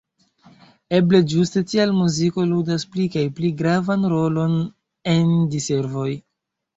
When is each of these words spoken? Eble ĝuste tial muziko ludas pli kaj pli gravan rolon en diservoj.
Eble 0.99 1.19
ĝuste 1.33 1.61
tial 1.73 1.91
muziko 1.97 2.45
ludas 2.53 2.85
pli 2.95 3.05
kaj 3.15 3.25
pli 3.41 3.51
gravan 3.59 4.07
rolon 4.15 4.57
en 5.13 5.29
diservoj. 5.57 6.07